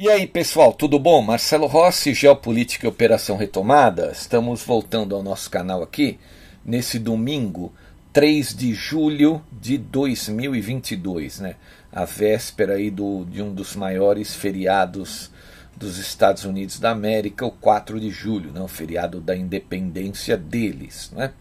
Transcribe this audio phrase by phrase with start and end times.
[0.00, 1.20] E aí, pessoal, tudo bom?
[1.20, 4.12] Marcelo Rossi, Geopolítica e Operação Retomada.
[4.12, 6.20] Estamos voltando ao nosso canal aqui
[6.64, 7.72] nesse domingo,
[8.12, 11.56] 3 de julho de 2022, né?
[11.90, 15.32] A véspera aí do, de um dos maiores feriados
[15.76, 18.60] dos Estados Unidos da América, o 4 de julho, né?
[18.60, 21.32] o feriado da independência deles, né?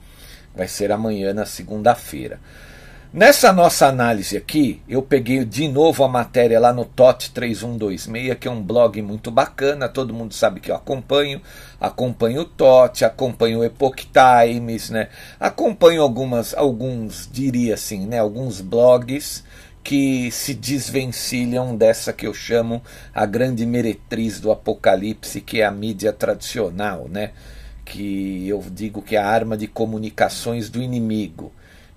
[0.55, 2.39] Vai ser amanhã, na segunda-feira.
[3.17, 8.47] Nessa nossa análise aqui, eu peguei de novo a matéria lá no TOT 3126, que
[8.47, 11.41] é um blog muito bacana, todo mundo sabe que eu acompanho,
[11.81, 15.09] acompanho o TOT, acompanho o Epoch Times, né?
[15.39, 19.43] Acompanho algumas alguns, diria assim, né, alguns blogs
[19.83, 22.83] que se desvencilham dessa que eu chamo
[23.15, 27.31] a grande meretriz do apocalipse, que é a mídia tradicional, né?
[27.83, 31.51] Que eu digo que é a arma de comunicações do inimigo.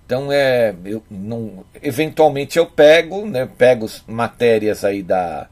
[0.05, 5.47] Então é, eu não, eventualmente eu pego, né, pego matérias aí da,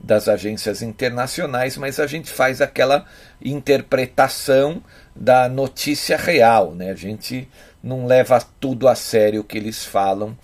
[0.00, 3.04] das agências internacionais, mas a gente faz aquela
[3.40, 4.82] interpretação
[5.14, 6.90] da notícia real, né?
[6.90, 7.48] A gente
[7.82, 10.36] não leva tudo a sério o que eles falam,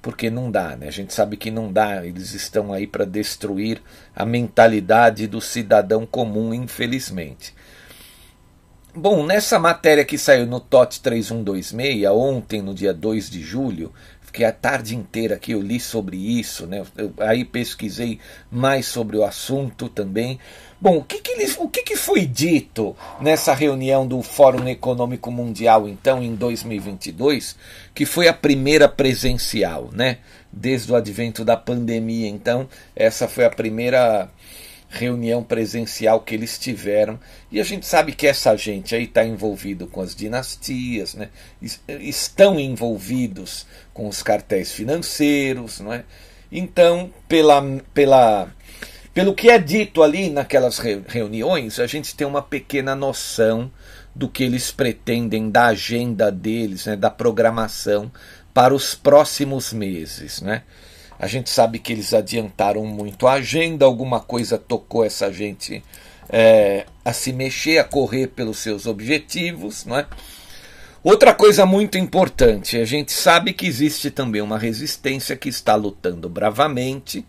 [0.00, 0.88] porque não dá, né?
[0.88, 3.82] A gente sabe que não dá, eles estão aí para destruir
[4.14, 7.54] a mentalidade do cidadão comum, infelizmente.
[8.94, 14.44] Bom, nessa matéria que saiu no TOT 3126, ontem, no dia 2 de julho, fiquei
[14.44, 16.84] a tarde inteira que eu li sobre isso, né?
[16.96, 18.18] Eu, aí pesquisei
[18.50, 20.40] mais sobre o assunto também.
[20.80, 25.30] Bom, o que, que, eles, o que, que foi dito nessa reunião do Fórum Econômico
[25.30, 27.54] Mundial, então, em 2022,
[27.94, 30.18] que foi a primeira presencial, né?
[30.52, 32.28] Desde o advento da pandemia.
[32.28, 34.28] Então, essa foi a primeira
[34.90, 37.18] reunião presencial que eles tiveram.
[37.50, 41.28] E a gente sabe que essa gente aí está envolvido com as dinastias, né?
[41.88, 45.78] estão envolvidos com os cartéis financeiros.
[45.80, 46.04] Não é?
[46.50, 47.62] Então, pela,
[47.94, 48.52] pela,
[49.14, 53.70] pelo que é dito ali naquelas reuniões, a gente tem uma pequena noção
[54.12, 58.10] do que eles pretendem da agenda deles, né, da programação
[58.52, 60.42] para os próximos meses.
[60.42, 60.64] Né?
[61.20, 65.84] A gente sabe que eles adiantaram muito a agenda, alguma coisa tocou essa gente
[66.30, 70.06] é, a se mexer, a correr pelos seus objetivos, não é?
[71.04, 76.26] Outra coisa muito importante, a gente sabe que existe também uma resistência que está lutando
[76.26, 77.26] bravamente,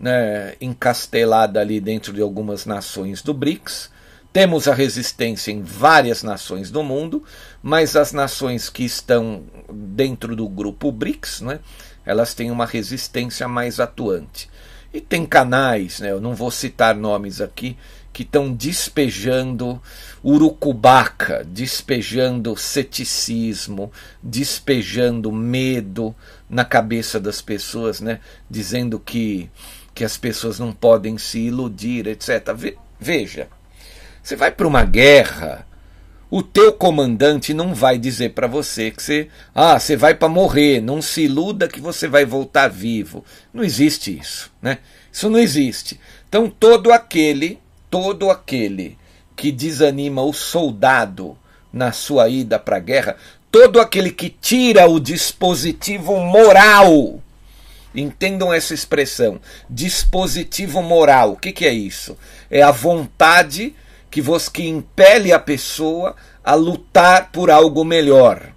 [0.00, 3.90] né, encastelada ali dentro de algumas nações do BRICS.
[4.32, 7.24] Temos a resistência em várias nações do mundo,
[7.62, 9.42] mas as nações que estão
[9.72, 11.60] dentro do grupo BRICS, né,
[12.08, 14.48] elas têm uma resistência mais atuante.
[14.94, 17.76] E tem canais, né, eu não vou citar nomes aqui,
[18.14, 19.80] que estão despejando
[20.24, 26.16] urucubaca, despejando ceticismo, despejando medo
[26.48, 29.50] na cabeça das pessoas, né, dizendo que,
[29.94, 32.48] que as pessoas não podem se iludir, etc.
[32.98, 33.48] Veja,
[34.22, 35.67] você vai para uma guerra,
[36.30, 40.80] o teu comandante não vai dizer para você que você, ah, você vai para morrer,
[40.80, 43.24] não se iluda que você vai voltar vivo.
[43.52, 44.78] Não existe isso, né?
[45.10, 45.98] Isso não existe.
[46.28, 47.58] Então todo aquele,
[47.90, 48.98] todo aquele
[49.34, 51.36] que desanima o soldado
[51.72, 53.16] na sua ida para a guerra,
[53.50, 57.22] todo aquele que tira o dispositivo moral,
[57.94, 61.32] entendam essa expressão, dispositivo moral.
[61.32, 62.18] O que, que é isso?
[62.50, 63.74] É a vontade
[64.10, 68.52] que, você, que impele a pessoa a lutar por algo melhor,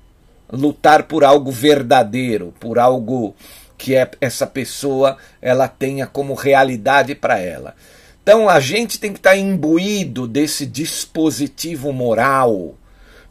[0.52, 3.36] lutar por algo verdadeiro, por algo
[3.78, 7.76] que é, essa pessoa ela tenha como realidade para ela.
[8.22, 12.76] Então a gente tem que estar tá imbuído desse dispositivo moral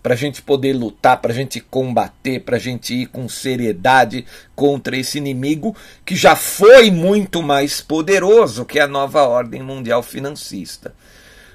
[0.02, 4.24] para a gente poder lutar, para a gente combater, para a gente ir com seriedade
[4.56, 10.94] contra esse inimigo que já foi muito mais poderoso que a nova ordem mundial financista.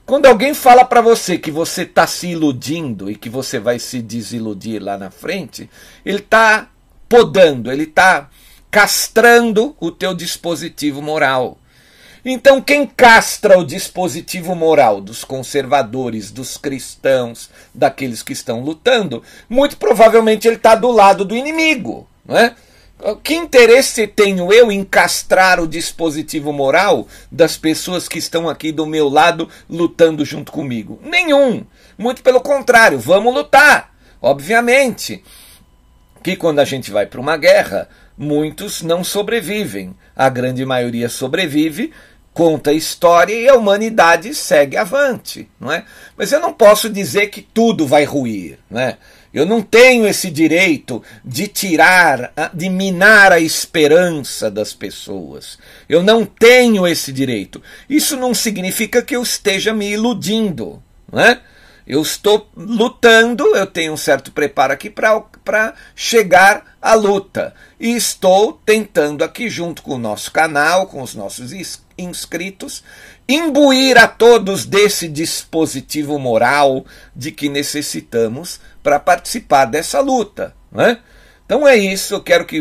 [0.06, 4.04] Quando alguém fala para você que você está se iludindo e que você vai se
[4.04, 5.68] desiludir lá na frente,
[6.06, 6.70] ele está
[7.10, 8.30] podando, ele está
[8.70, 11.58] castrando o teu dispositivo moral.
[12.24, 19.78] Então, quem castra o dispositivo moral dos conservadores, dos cristãos, daqueles que estão lutando, muito
[19.78, 22.08] provavelmente ele está do lado do inimigo.
[22.24, 22.56] Não é?
[23.14, 28.86] Que interesse tenho eu em castrar o dispositivo moral das pessoas que estão aqui do
[28.88, 31.00] meu lado lutando junto comigo?
[31.04, 31.64] Nenhum.
[31.98, 33.94] Muito pelo contrário, vamos lutar.
[34.20, 35.24] Obviamente
[36.24, 37.88] que quando a gente vai para uma guerra,
[38.18, 39.96] muitos não sobrevivem.
[40.16, 41.94] A grande maioria sobrevive
[42.34, 45.86] conta a história e a humanidade segue avante, não é?
[46.18, 48.98] Mas eu não posso dizer que tudo vai ruir, não é?
[49.36, 55.60] Eu não tenho esse direito de tirar, de minar a esperança das pessoas.
[55.90, 57.62] Eu não tenho esse direito.
[57.90, 61.42] Isso não significa que eu esteja me iludindo, não é?
[61.86, 67.54] Eu estou lutando, eu tenho um certo preparo aqui para chegar à luta.
[67.78, 71.52] E estou tentando aqui, junto com o nosso canal, com os nossos
[71.98, 72.84] inscritos,
[73.28, 76.86] imbuir a todos desse dispositivo moral
[77.16, 80.54] de que necessitamos para participar dessa luta.
[80.72, 81.00] Né?
[81.44, 82.60] Então é isso, eu quero que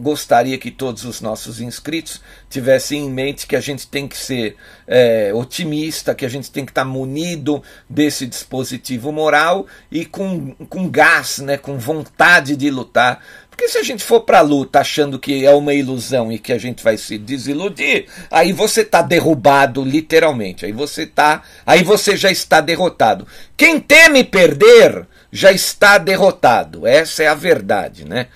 [0.00, 4.56] gostaria que todos os nossos inscritos tivessem em mente que a gente tem que ser
[4.86, 10.88] é, otimista, que a gente tem que estar munido desse dispositivo moral e com, com
[10.88, 13.24] gás, né, com vontade de lutar.
[13.48, 16.52] Porque se a gente for para a luta achando que é uma ilusão e que
[16.52, 20.66] a gente vai se desiludir, aí você está derrubado literalmente.
[20.66, 23.28] Aí você tá, aí você já está derrotado.
[23.56, 26.86] Quem teme perder já está derrotado.
[26.86, 28.28] Essa é a verdade, né?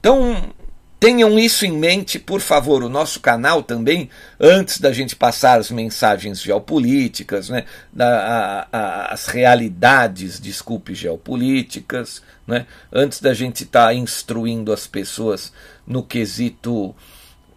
[0.00, 0.52] Então,
[0.98, 2.82] tenham isso em mente, por favor.
[2.82, 9.14] O nosso canal também, antes da gente passar as mensagens geopolíticas, né, da, a, a,
[9.14, 15.52] as realidades, desculpe, geopolíticas, né, antes da gente estar tá instruindo as pessoas
[15.86, 16.94] no quesito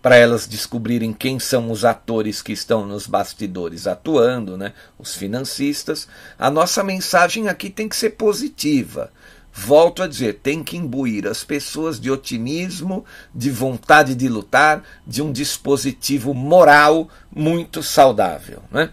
[0.04, 4.74] para elas descobrirem quem são os atores que estão nos bastidores atuando, né?
[5.00, 9.10] os financistas, a nossa mensagem aqui tem que ser positiva.
[9.54, 15.22] Volto a dizer, tem que imbuir as pessoas de otimismo, de vontade de lutar, de
[15.22, 18.62] um dispositivo moral muito saudável.
[18.70, 18.90] Né?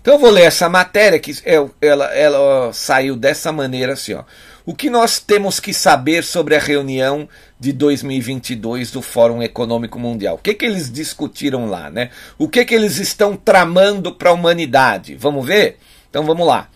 [0.00, 4.24] Então eu vou ler essa matéria que é, ela, ela saiu dessa maneira assim, ó.
[4.68, 7.26] O que nós temos que saber sobre a reunião
[7.58, 10.34] de 2022 do Fórum Econômico Mundial?
[10.34, 12.10] O que, que eles discutiram lá, né?
[12.36, 15.14] O que, que eles estão tramando para a humanidade?
[15.14, 15.78] Vamos ver?
[16.10, 16.68] Então vamos lá.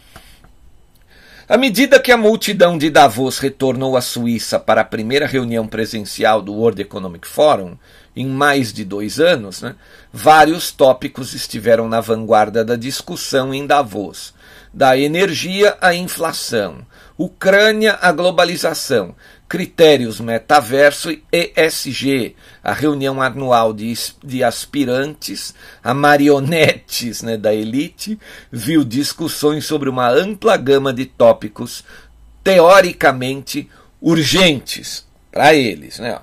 [1.47, 6.41] À medida que a multidão de Davos retornou à Suíça para a primeira reunião presencial
[6.41, 7.77] do World Economic Forum,
[8.17, 9.75] em mais de dois anos, né,
[10.11, 14.33] vários tópicos estiveram na vanguarda da discussão em Davos,
[14.73, 16.87] da energia à inflação,
[17.19, 19.15] Ucrânia à globalização,
[19.49, 23.93] critérios metaverso e ESG, a reunião anual de,
[24.25, 28.19] de aspirantes a marionetes né, da elite,
[28.51, 31.85] viu discussões sobre uma ampla gama de tópicos
[32.43, 33.69] teoricamente
[34.01, 35.99] urgentes para eles.
[35.99, 36.19] Né?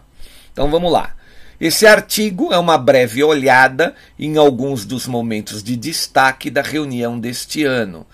[0.52, 1.16] Então vamos lá.
[1.62, 7.64] Esse artigo é uma breve olhada em alguns dos momentos de destaque da reunião deste
[7.64, 8.08] ano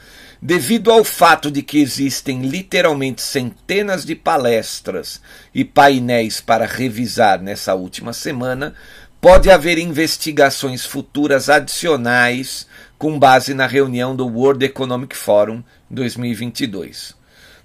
[0.46, 5.20] devido ao fato de que existem literalmente centenas de palestras
[5.52, 8.76] e painéis para revisar nessa última semana,
[9.20, 17.16] pode haver investigações futuras adicionais com base na reunião do World Economic Forum 2022.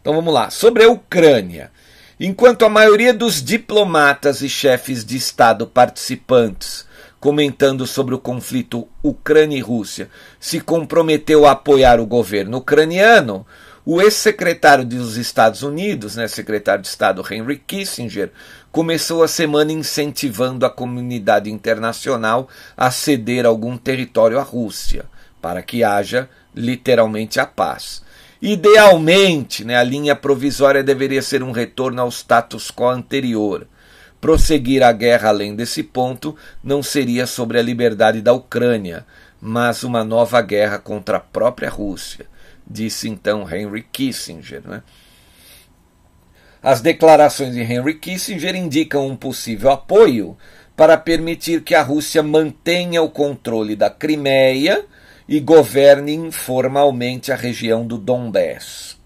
[0.01, 0.49] Então vamos lá.
[0.49, 1.71] Sobre a Ucrânia.
[2.19, 6.87] Enquanto a maioria dos diplomatas e chefes de Estado participantes
[7.21, 10.09] comentando sobre o conflito Ucrânia e Rússia,
[10.41, 13.47] se comprometeu a apoiar o governo ucraniano,
[13.85, 18.33] o ex-secretário dos Estados Unidos, né, secretário de Estado Henry Kissinger,
[18.73, 25.05] começou a semana incentivando a comunidade internacional a ceder algum território à Rússia,
[25.43, 28.03] para que haja literalmente a paz.
[28.41, 33.67] Idealmente, né, a linha provisória deveria ser um retorno ao status quo anterior
[34.21, 39.07] Prosseguir a guerra além desse ponto não seria sobre a liberdade da Ucrânia,
[39.41, 42.27] mas uma nova guerra contra a própria Rússia.
[42.67, 44.63] disse então Henry Kissinger.
[44.65, 44.83] Né?
[46.63, 50.37] As declarações de Henry Kissinger indicam um possível apoio
[50.77, 54.85] para permitir que a Rússia mantenha o controle da Crimeia
[55.27, 59.00] e governe informalmente a região do Donbass.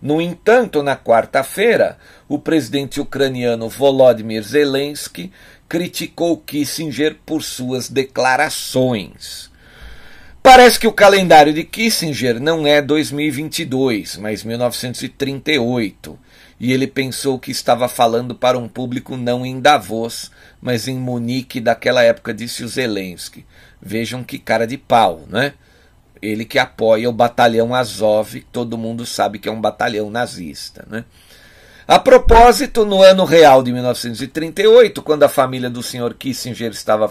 [0.00, 5.32] No entanto, na quarta-feira, o presidente ucraniano Volodymyr Zelensky
[5.68, 9.50] criticou Kissinger por suas declarações.
[10.40, 16.18] Parece que o calendário de Kissinger não é 2022, mas 1938,
[16.60, 21.60] e ele pensou que estava falando para um público não em Davos, mas em Munique
[21.60, 23.44] daquela época, disse o Zelensky.
[23.82, 25.54] Vejam que cara de pau, né?
[26.20, 31.04] Ele que apoia o batalhão Azov, todo mundo sabe que é um batalhão nazista, né?
[31.90, 36.12] A propósito, no ano real de 1938, quando a família do Sr.
[36.18, 37.10] Kissinger estava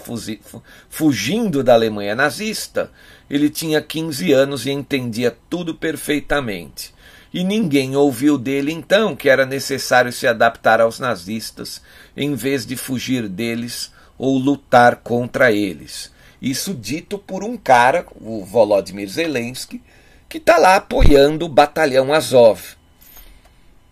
[0.88, 2.88] fugindo da Alemanha nazista,
[3.28, 6.94] ele tinha 15 anos e entendia tudo perfeitamente.
[7.34, 11.82] E ninguém ouviu dele então que era necessário se adaptar aos nazistas,
[12.16, 16.12] em vez de fugir deles ou lutar contra eles.
[16.40, 19.82] Isso dito por um cara, o Volodymyr Zelensky,
[20.28, 22.60] que está lá apoiando o batalhão Azov.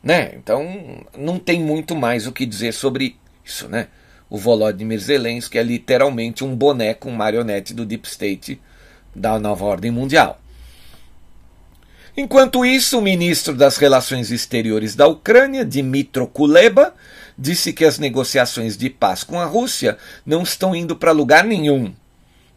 [0.03, 0.33] Né?
[0.37, 3.69] Então não tem muito mais o que dizer sobre isso.
[3.69, 3.89] Né?
[4.31, 8.61] O Volodymyr Zelensky é literalmente um boneco, um marionete do Deep State
[9.15, 10.41] da nova ordem mundial.
[12.17, 16.95] Enquanto isso, o ministro das Relações Exteriores da Ucrânia, Dmytro Kuleba,
[17.37, 21.93] disse que as negociações de paz com a Rússia não estão indo para lugar nenhum,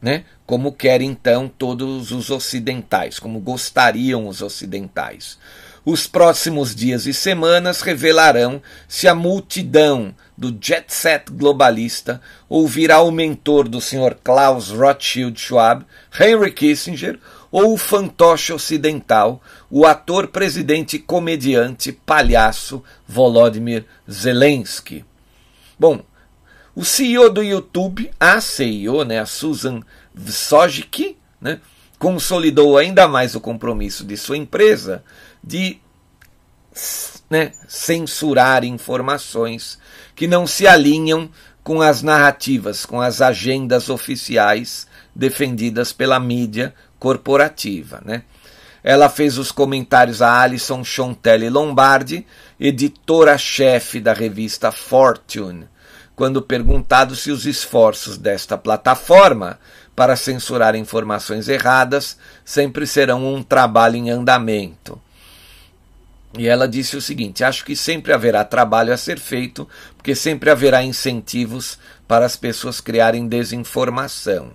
[0.01, 0.24] né?
[0.46, 5.38] como querem então todos os ocidentais, como gostariam os ocidentais.
[5.86, 13.12] Os próximos dias e semanas revelarão se a multidão do jet set globalista ouvirá o
[13.12, 14.15] mentor do Sr.
[14.24, 15.86] Klaus Rothschild Schwab,
[16.20, 17.20] Henry Kissinger,
[17.51, 25.03] ou o fantoche ocidental, o ator, presidente, comediante, palhaço Volodymyr Zelensky.
[25.77, 26.01] Bom,
[26.79, 29.81] o CEO do YouTube, a CEO, né, a Susan
[30.15, 31.59] Wojcicki, né,
[31.98, 35.03] consolidou ainda mais o compromisso de sua empresa
[35.43, 35.77] de
[37.29, 39.77] né, censurar informações
[40.15, 41.29] que não se alinham
[41.65, 48.01] com as narrativas, com as agendas oficiais defendidas pela mídia corporativa.
[48.05, 48.24] Né?
[48.81, 52.25] Ela fez os comentários a Alison Chontelli Lombardi,
[52.57, 55.67] editora-chefe da revista Fortune,
[56.19, 59.57] quando perguntado se os esforços desta plataforma
[59.95, 65.01] para censurar informações erradas sempre serão um trabalho em andamento.
[66.38, 70.49] E ela disse o seguinte: acho que sempre haverá trabalho a ser feito, porque sempre
[70.49, 74.51] haverá incentivos para as pessoas criarem desinformação.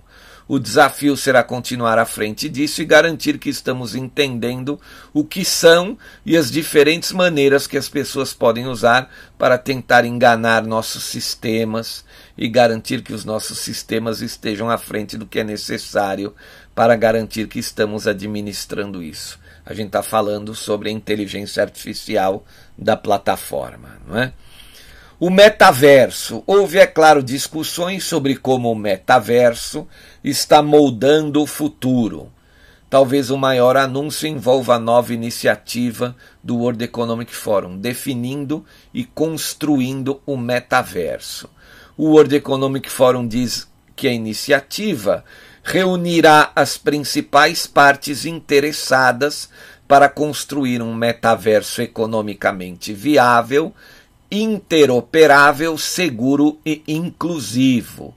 [0.47, 4.79] O desafio será continuar à frente disso e garantir que estamos entendendo
[5.11, 9.09] o que são e as diferentes maneiras que as pessoas podem usar
[9.39, 12.05] para tentar enganar nossos sistemas
[12.37, 16.35] e garantir que os nossos sistemas estejam à frente do que é necessário
[16.75, 19.39] para garantir que estamos administrando isso.
[19.65, 22.45] A gente está falando sobre a inteligência artificial
[22.77, 24.31] da plataforma, não é?
[25.17, 26.43] O metaverso.
[26.45, 29.87] Houve, é claro, discussões sobre como o metaverso
[30.29, 32.31] está moldando o futuro.
[32.89, 40.21] Talvez o maior anúncio envolva a nova iniciativa do World Economic Forum, definindo e construindo
[40.25, 41.49] o metaverso.
[41.97, 45.23] O World Economic Forum diz que a iniciativa
[45.63, 49.49] reunirá as principais partes interessadas
[49.87, 53.73] para construir um metaverso economicamente viável
[54.29, 58.15] interoperável, seguro e inclusivo.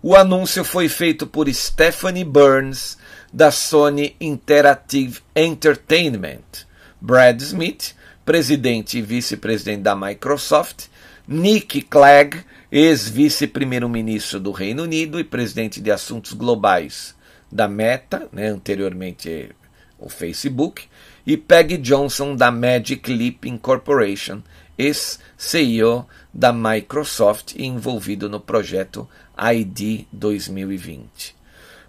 [0.00, 2.96] O anúncio foi feito por Stephanie Burns,
[3.32, 6.66] da Sony Interactive Entertainment,
[7.00, 10.86] Brad Smith, presidente e vice-presidente da Microsoft,
[11.26, 17.16] Nick Clegg, ex-vice-primeiro-ministro do Reino Unido e presidente de assuntos globais
[17.50, 19.50] da Meta, né, anteriormente
[19.98, 20.84] o Facebook,
[21.26, 24.42] e Peggy Johnson, da Magic Leap Incorporation,
[24.78, 31.36] ex-CEO da Microsoft e envolvido no projeto ID 2020.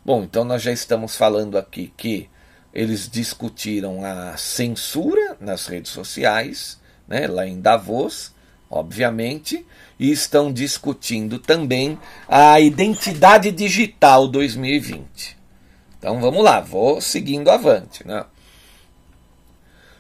[0.04, 2.30] Bom, então nós já estamos falando aqui que
[2.74, 8.34] eles discutiram a censura nas redes sociais, né, lá em Davos,
[8.70, 9.66] obviamente,
[10.00, 15.38] e estão discutindo também a identidade digital 2020.
[15.98, 18.08] Então vamos lá, vou seguindo avante.
[18.08, 18.24] Né?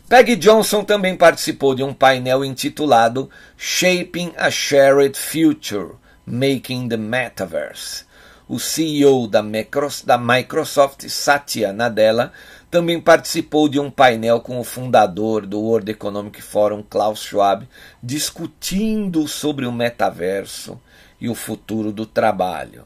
[0.09, 5.91] Peggy Johnson também participou de um painel intitulado Shaping a Shared Future
[6.25, 8.05] Making the Metaverse.
[8.47, 12.33] O CEO da Microsoft, Satya Nadella,
[12.71, 17.69] também participou de um painel com o fundador do World Economic Forum, Klaus Schwab,
[18.01, 20.81] discutindo sobre o metaverso
[21.21, 22.83] e o futuro do trabalho.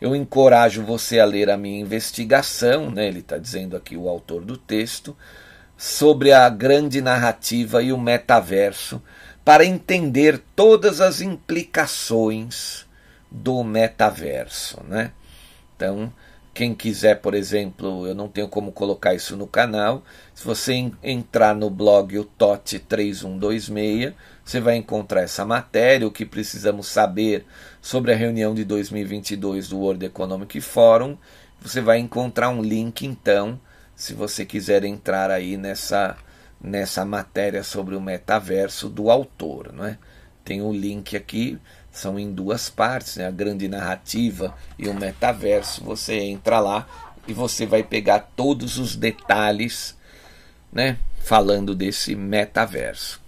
[0.00, 4.44] Eu encorajo você a ler a minha investigação, né, ele está dizendo aqui o autor
[4.44, 5.16] do texto,
[5.80, 9.02] sobre a grande narrativa e o metaverso,
[9.42, 12.84] para entender todas as implicações
[13.30, 14.82] do metaverso.
[14.86, 15.10] Né?
[15.74, 16.12] Então,
[16.52, 20.04] quem quiser, por exemplo, eu não tenho como colocar isso no canal.
[20.34, 24.12] Se você entrar no blog o TOT 3126,
[24.44, 27.46] você vai encontrar essa matéria, o que precisamos saber
[27.80, 31.16] sobre a reunião de 2022 do World Economic Forum.
[31.62, 33.58] Você vai encontrar um link então,
[34.00, 36.16] se você quiser entrar aí nessa
[36.62, 39.98] nessa matéria sobre o metaverso do autor, não é?
[40.44, 41.58] Tem o um link aqui
[41.90, 43.26] são em duas partes, né?
[43.26, 45.82] a grande narrativa e o metaverso.
[45.84, 46.86] Você entra lá
[47.26, 49.96] e você vai pegar todos os detalhes
[50.72, 50.98] né?
[51.18, 53.20] falando desse metaverso.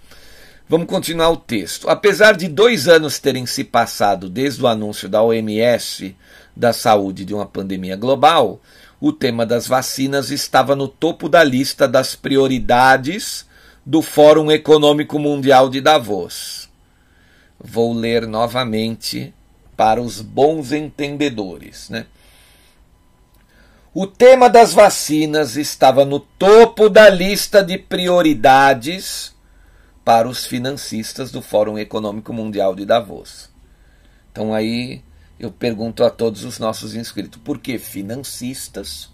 [0.69, 1.89] Vamos continuar o texto.
[1.89, 6.17] Apesar de dois anos terem se passado desde o anúncio da OMS
[6.57, 8.61] da saúde de uma pandemia global,
[9.03, 13.45] o tema das vacinas estava no topo da lista das prioridades
[13.85, 16.71] do Fórum Econômico Mundial de Davos.
[17.59, 19.35] Vou ler novamente
[19.77, 21.91] para os bons entendedores.
[21.91, 22.07] Né?
[23.93, 29.35] O tema das vacinas estava no topo da lista de prioridades
[30.05, 33.51] para os financistas do Fórum Econômico Mundial de Davos.
[34.31, 35.03] Então aí
[35.43, 39.11] eu pergunto a todos os nossos inscritos, por que financistas?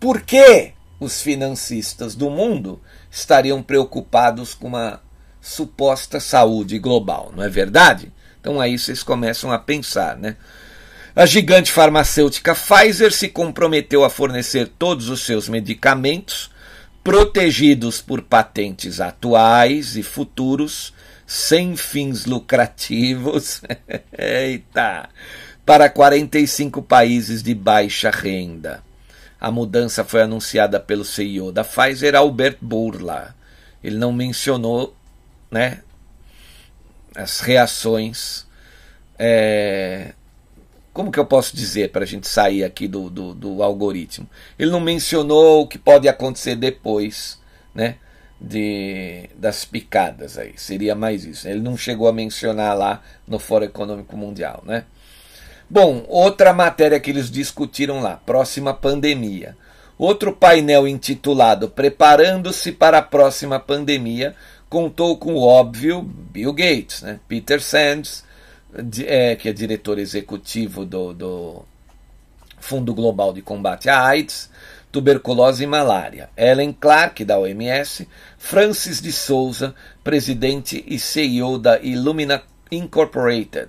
[0.00, 5.02] Por que os financistas do mundo estariam preocupados com uma
[5.38, 8.10] suposta saúde global, não é verdade?
[8.40, 10.36] Então aí vocês começam a pensar, né?
[11.14, 16.50] A gigante farmacêutica Pfizer se comprometeu a fornecer todos os seus medicamentos,
[17.04, 20.94] protegidos por patentes atuais e futuros,
[21.28, 23.60] sem fins lucrativos,
[24.16, 25.10] eita,
[25.66, 28.82] para 45 países de baixa renda.
[29.38, 33.36] A mudança foi anunciada pelo CEO da Pfizer, Albert Bourla.
[33.84, 34.96] Ele não mencionou
[35.50, 35.82] né,
[37.14, 38.46] as reações.
[39.18, 40.14] É,
[40.94, 44.26] como que eu posso dizer para a gente sair aqui do, do, do, algoritmo?
[44.58, 47.38] Ele não mencionou o que pode acontecer depois,
[47.74, 47.96] né?
[48.40, 51.48] De, das picadas aí, seria mais isso.
[51.48, 54.84] Ele não chegou a mencionar lá no Fórum Econômico Mundial, né?
[55.68, 59.56] Bom, outra matéria que eles discutiram lá, próxima pandemia.
[59.98, 64.36] Outro painel intitulado Preparando-se para a próxima pandemia
[64.68, 67.18] contou com o óbvio Bill Gates, né?
[67.26, 68.24] Peter Sands,
[69.06, 71.64] é, que é diretor executivo do, do
[72.60, 74.50] Fundo Global de Combate à AIDS,
[74.90, 76.30] tuberculose e malária.
[76.36, 83.68] Ellen Clark, da OMS, Francis de Souza, presidente e CEO da Illumina Incorporated.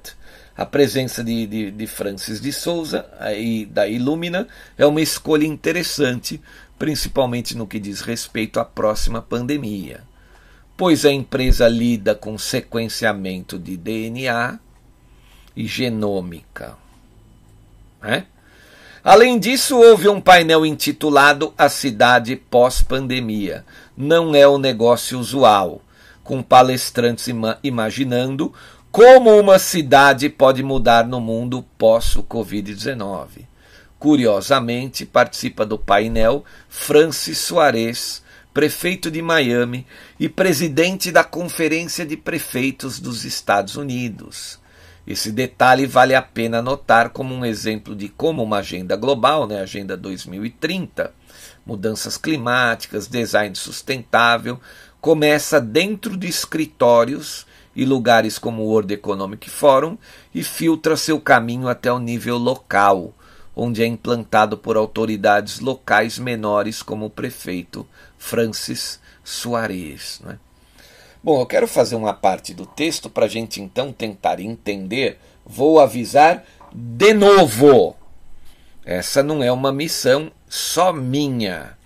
[0.55, 3.05] A presença de, de, de Francis de Souza
[3.37, 6.41] e da Illumina é uma escolha interessante,
[6.77, 10.09] principalmente no que diz respeito à próxima pandemia
[10.79, 14.57] pois a empresa lida com sequenciamento de DNA
[15.53, 16.77] e genômica.
[18.01, 18.25] Né?
[19.03, 23.65] Além disso, houve um painel intitulado A Cidade Pós-Pandemia.
[23.95, 25.81] Não é o negócio usual,
[26.23, 28.53] com palestrantes ima imaginando
[28.91, 33.45] como uma cidade pode mudar no mundo pós-Covid-19.
[33.97, 38.21] Curiosamente, participa do painel Francis Soares,
[38.53, 39.85] prefeito de Miami
[40.19, 44.58] e presidente da Conferência de Prefeitos dos Estados Unidos.
[45.09, 49.59] Esse detalhe vale a pena notar como um exemplo de como uma agenda global, né,
[49.59, 51.11] Agenda 2030,
[51.65, 54.59] mudanças climáticas, design sustentável,
[55.01, 59.97] começa dentro de escritórios e lugares como o World Economic Forum
[60.31, 63.11] e filtra seu caminho até o nível local,
[63.55, 67.83] onde é implantado por autoridades locais menores como o prefeito
[68.15, 70.21] Francis Soares.
[70.23, 70.37] Né?
[71.21, 75.19] Bom, eu quero fazer uma parte do texto para a gente então tentar entender.
[75.45, 77.93] Vou avisar de novo.
[78.85, 81.77] Essa não é uma missão só minha.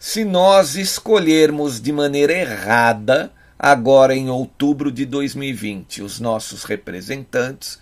[0.00, 7.78] Se nós escolhermos de maneira errada, agora em outubro de 2020, os nossos representantes,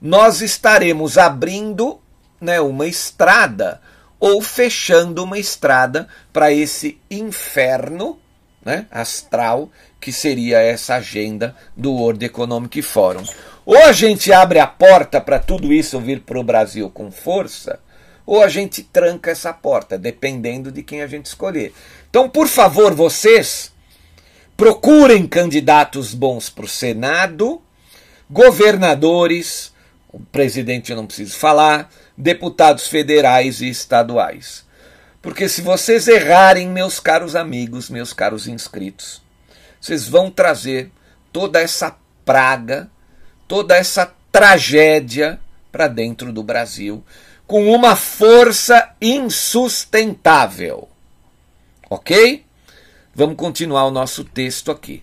[0.00, 2.00] nós estaremos abrindo
[2.40, 3.80] né, uma estrada
[4.20, 8.20] ou fechando uma estrada para esse inferno
[8.64, 13.24] né, astral que seria essa agenda do World Economic Forum.
[13.64, 17.80] Ou a gente abre a porta para tudo isso vir para o Brasil com força,
[18.24, 21.72] ou a gente tranca essa porta, dependendo de quem a gente escolher.
[22.08, 23.72] Então, por favor, vocês
[24.56, 27.60] procurem candidatos bons para o Senado,
[28.30, 29.72] governadores,
[30.12, 34.66] o presidente eu não preciso falar, deputados federais e estaduais.
[35.20, 39.22] Porque se vocês errarem, meus caros amigos, meus caros inscritos,
[39.80, 40.90] vocês vão trazer
[41.32, 42.90] toda essa praga,
[43.46, 47.04] toda essa tragédia para dentro do Brasil
[47.48, 50.86] com uma força insustentável.
[51.88, 52.44] Ok?
[53.14, 55.02] Vamos continuar o nosso texto aqui.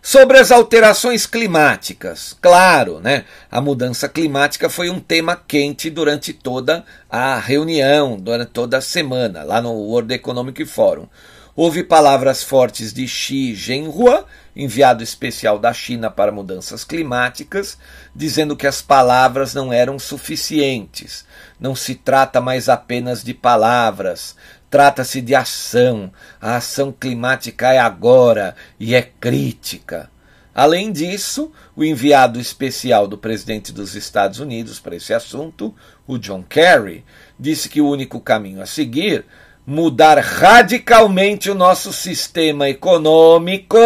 [0.00, 3.24] Sobre as alterações climáticas, claro, né?
[3.50, 9.42] A mudança climática foi um tema quente durante toda a reunião, durante toda a semana,
[9.42, 11.08] lá no World Economic Forum.
[11.56, 17.78] Houve palavras fortes de Xi Jinping, enviado especial da China para mudanças climáticas,
[18.14, 21.24] dizendo que as palavras não eram suficientes.
[21.58, 24.36] Não se trata mais apenas de palavras,
[24.68, 26.12] Trata-se de ação.
[26.40, 30.10] A ação climática é agora e é crítica.
[30.54, 35.74] Além disso, o enviado especial do presidente dos Estados Unidos para esse assunto,
[36.06, 37.04] o John Kerry,
[37.38, 39.24] disse que o único caminho a seguir
[39.66, 43.76] mudar radicalmente o nosso sistema econômico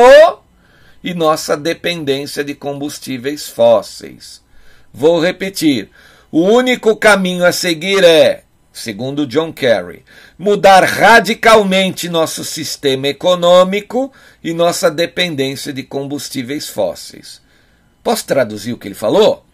[1.02, 4.42] e nossa dependência de combustíveis fósseis.
[4.92, 5.88] Vou repetir:
[6.30, 10.04] o único caminho a seguir é segundo John Kerry,
[10.38, 14.12] mudar radicalmente nosso sistema econômico
[14.42, 17.40] e nossa dependência de combustíveis fósseis.
[18.02, 19.44] Posso traduzir o que ele falou?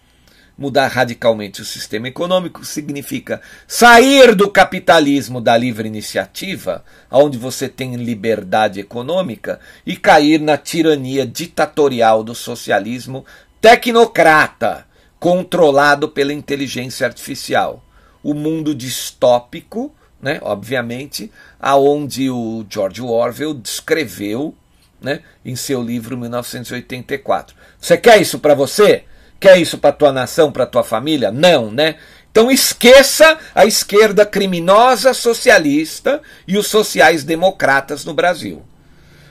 [0.58, 7.94] Mudar radicalmente o sistema econômico significa sair do capitalismo da livre iniciativa, onde você tem
[7.96, 13.24] liberdade econômica, e cair na tirania ditatorial do socialismo
[13.60, 14.86] tecnocrata,
[15.20, 17.82] controlado pela inteligência artificial
[18.26, 24.52] o mundo distópico, né, obviamente, aonde o George Orwell descreveu
[25.00, 27.54] né, em seu livro 1984.
[27.78, 29.04] Você quer isso para você?
[29.38, 31.30] Quer isso para tua nação, para tua família?
[31.30, 31.96] Não, né?
[32.30, 38.62] Então esqueça a esquerda criminosa socialista e os sociais-democratas no Brasil.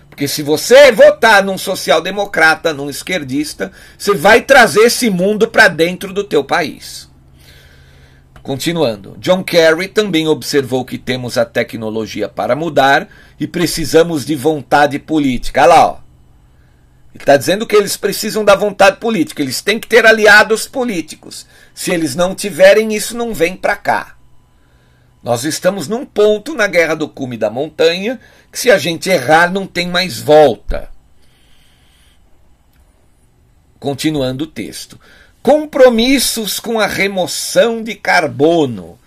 [0.10, 6.14] Porque se você votar num social-democrata, num esquerdista, você vai trazer esse mundo para dentro
[6.14, 7.10] do teu país.
[8.42, 13.08] Continuando, John Kerry também observou que temos a tecnologia para mudar
[13.40, 15.64] e precisamos de vontade política.
[15.64, 16.05] Olha lá, ó.
[17.16, 21.46] Está dizendo que eles precisam da vontade política, eles têm que ter aliados políticos.
[21.74, 24.16] Se eles não tiverem, isso não vem para cá.
[25.24, 28.20] Nós estamos num ponto na guerra do cume da montanha
[28.52, 30.90] que, se a gente errar, não tem mais volta.
[33.80, 35.00] Continuando o texto
[35.46, 38.98] compromissos com a remoção de carbono.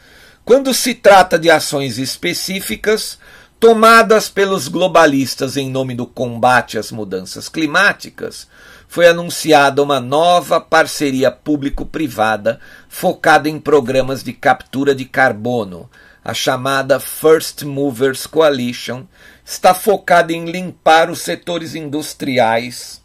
[0.44, 3.18] Quando se trata de ações específicas
[3.60, 8.46] tomadas pelos globalistas em nome do combate às mudanças climáticas,
[8.86, 15.90] foi anunciada uma nova parceria público-privada focada em programas de captura de carbono.
[16.24, 19.04] A chamada First Movers Coalition
[19.44, 23.02] está focada em limpar os setores industriais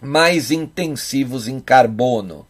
[0.00, 2.46] mais intensivos em carbono.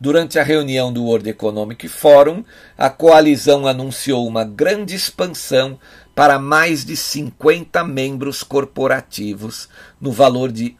[0.00, 2.44] Durante a reunião do World Economic Forum,
[2.76, 5.78] a coalizão anunciou uma grande expansão
[6.14, 9.68] para mais de 50 membros corporativos,
[10.00, 10.76] no valor de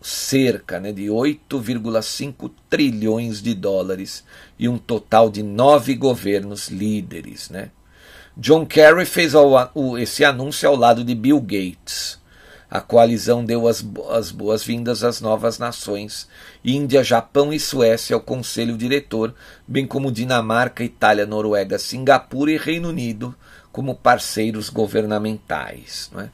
[0.00, 4.24] cerca né, de 8,5 trilhões de dólares
[4.58, 7.48] e um total de nove governos líderes.
[7.48, 7.70] Né?
[8.36, 9.32] John Kerry fez
[10.00, 12.20] esse anúncio ao lado de Bill Gates.
[12.68, 16.26] A coalizão deu as, as boas-vindas às novas nações,
[16.64, 19.34] Índia, Japão e Suécia ao conselho diretor,
[19.68, 23.36] bem como Dinamarca, Itália, Noruega, Singapura e Reino Unido
[23.72, 26.10] como parceiros governamentais.
[26.16, 26.28] É?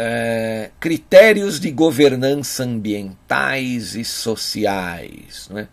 [0.00, 5.48] É, critérios de governança ambientais e sociais.
[5.50, 5.68] Não é?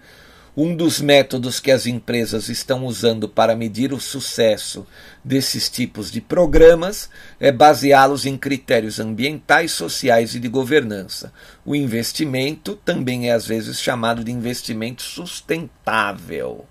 [0.58, 4.88] Um dos métodos que as empresas estão usando para medir o sucesso
[5.22, 7.10] desses tipos de programas
[7.42, 11.34] é baseá-los em critérios ambientais, sociais e de governança.
[11.66, 16.66] O investimento também é às vezes chamado de investimento sustentável.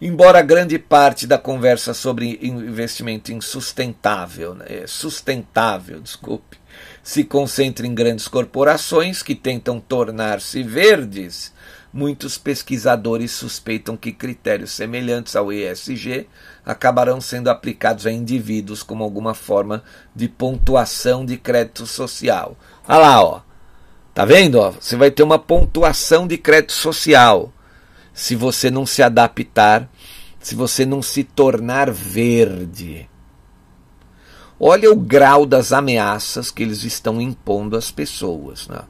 [0.00, 6.56] Embora grande parte da conversa sobre investimento em sustentável, né, sustentável, desculpe,
[7.02, 11.52] se concentre em grandes corporações que tentam tornar-se verdes,
[11.92, 16.28] muitos pesquisadores suspeitam que critérios semelhantes ao ESG
[16.64, 19.82] acabarão sendo aplicados a indivíduos como alguma forma
[20.14, 22.56] de pontuação de crédito social.
[22.86, 23.40] Olha lá, ó.
[24.14, 24.60] Tá vendo?
[24.60, 24.70] Ó?
[24.70, 27.52] Você vai ter uma pontuação de crédito social
[28.18, 29.88] se você não se adaptar,
[30.40, 33.08] se você não se tornar verde.
[34.58, 38.66] Olha o grau das ameaças que eles estão impondo às pessoas.
[38.66, 38.80] Né?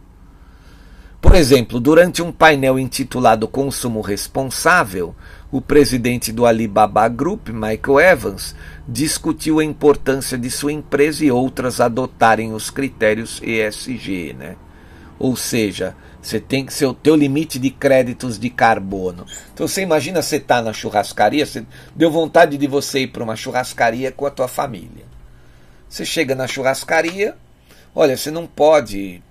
[1.20, 5.14] Por exemplo, durante um painel intitulado Consumo Responsável,
[5.52, 8.56] o presidente do Alibaba Group, Michael Evans,
[8.88, 14.56] discutiu a importância de sua empresa e outras adotarem os critérios ESG, né?
[15.18, 19.24] Ou seja, você tem que ser o teu limite de créditos de carbono.
[19.54, 23.36] Então você imagina você tá na churrascaria, você deu vontade de você ir para uma
[23.36, 25.06] churrascaria com a tua família.
[25.88, 27.36] Você chega na churrascaria,
[27.94, 29.22] olha, você não pode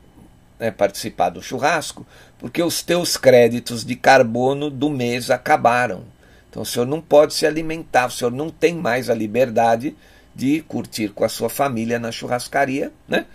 [0.60, 2.06] né, participar do churrasco
[2.40, 6.04] porque os teus créditos de carbono do mês acabaram.
[6.50, 9.96] Então o senhor não pode se alimentar, o senhor não tem mais a liberdade
[10.34, 13.26] de curtir com a sua família na churrascaria, né?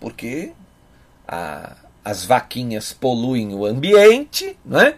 [0.00, 0.52] Porque
[1.26, 1.76] a,
[2.08, 4.94] as vaquinhas poluem o ambiente, né?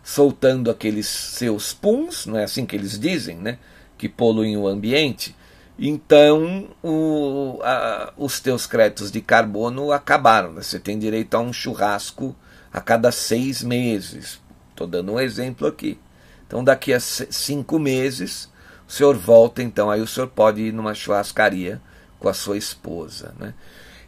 [0.00, 3.58] soltando aqueles seus puns, não é assim que eles dizem, né?
[3.98, 5.34] que poluem o ambiente.
[5.76, 10.52] Então, o, a, os teus créditos de carbono acabaram.
[10.52, 10.62] Né?
[10.62, 12.36] Você tem direito a um churrasco
[12.72, 14.40] a cada seis meses.
[14.70, 15.98] Estou dando um exemplo aqui.
[16.46, 18.48] Então, daqui a cinco meses,
[18.88, 21.82] o senhor volta, então, aí o senhor pode ir numa churrascaria
[22.20, 23.34] com a sua esposa.
[23.36, 23.52] Né?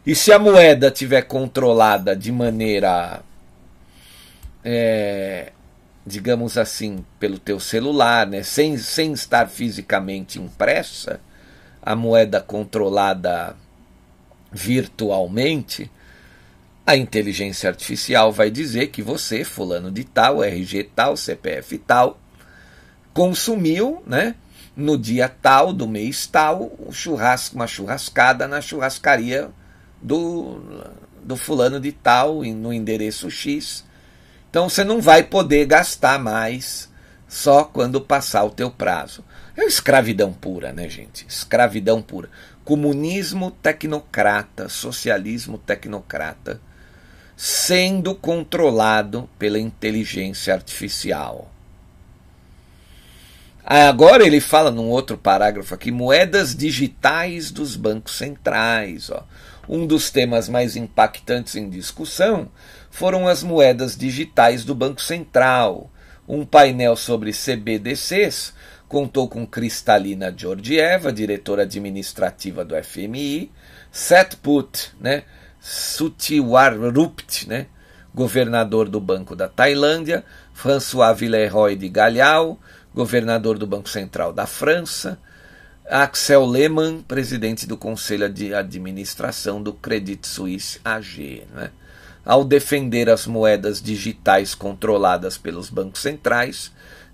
[0.05, 3.21] E se a moeda tiver controlada de maneira,
[4.61, 5.53] é,
[6.05, 11.21] digamos assim, pelo teu celular, né, sem, sem estar fisicamente impressa,
[11.81, 13.55] a moeda controlada
[14.51, 15.89] virtualmente,
[16.85, 22.19] a inteligência artificial vai dizer que você, fulano de tal, RG tal, CPF tal,
[23.13, 24.35] consumiu, né,
[24.75, 29.49] no dia tal do mês tal, um churrasco, uma churrascada na churrascaria
[30.03, 30.59] do,
[31.23, 33.85] do fulano de tal no endereço X.
[34.49, 36.91] Então você não vai poder gastar mais
[37.27, 39.23] só quando passar o teu prazo.
[39.57, 41.25] É escravidão pura, né, gente?
[41.27, 42.29] Escravidão pura.
[42.63, 46.61] Comunismo tecnocrata, socialismo tecnocrata,
[47.35, 51.51] sendo controlado pela inteligência artificial.
[53.65, 59.09] Agora ele fala num outro parágrafo aqui, moedas digitais dos bancos centrais.
[59.09, 59.23] Ó.
[59.67, 62.49] Um dos temas mais impactantes em discussão
[62.91, 65.89] foram as moedas digitais do Banco Central.
[66.27, 68.53] Um painel sobre CBDCs
[68.89, 73.51] contou com Kristalina Georgieva, diretora administrativa do FMI,
[73.91, 75.23] Setput, né,
[75.59, 77.67] Sutiwarupt, né,
[78.13, 80.23] governador do Banco da Tailândia,
[80.53, 82.59] François Villeroy de Galhau,
[82.93, 85.17] governador do Banco Central da França,
[85.89, 91.43] Axel Lehmann, presidente do Conselho de Administração do Credit Suisse AG.
[91.53, 91.71] Né?
[92.23, 96.71] Ao defender as moedas digitais controladas pelos bancos centrais,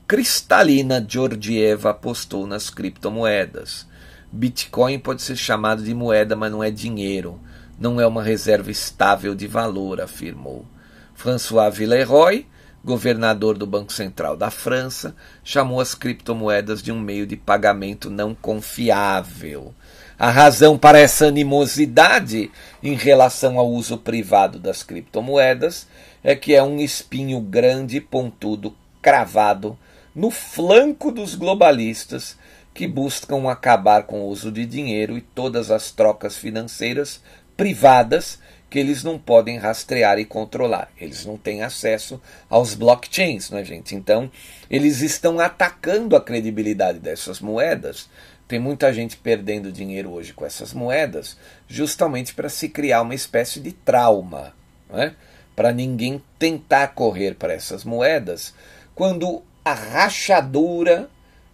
[0.07, 3.87] Kristalina Georgieva apostou nas criptomoedas.
[4.31, 7.39] Bitcoin pode ser chamado de moeda, mas não é dinheiro.
[7.79, 10.63] Não é uma reserva estável de valor, afirmou.
[11.15, 12.45] François Villeroy,
[12.83, 18.33] governador do Banco Central da França, chamou as criptomoedas de um meio de pagamento não
[18.33, 19.73] confiável.
[20.17, 22.51] A razão para essa animosidade
[22.83, 25.87] em relação ao uso privado das criptomoedas
[26.23, 29.77] é que é um espinho grande e pontudo cravado
[30.13, 32.37] no flanco dos globalistas
[32.73, 37.21] que buscam acabar com o uso de dinheiro e todas as trocas financeiras
[37.55, 38.39] privadas
[38.69, 40.91] que eles não podem rastrear e controlar.
[40.99, 43.95] Eles não têm acesso aos blockchains, é, gente?
[43.95, 44.31] Então,
[44.69, 48.09] eles estão atacando a credibilidade dessas moedas.
[48.47, 53.59] Tem muita gente perdendo dinheiro hoje com essas moedas, justamente para se criar uma espécie
[53.59, 54.53] de trauma,
[54.91, 55.13] é?
[55.55, 58.53] para ninguém tentar correr para essas moedas,
[58.95, 61.09] quando a rachadura